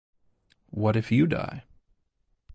[0.71, 1.63] What if you die?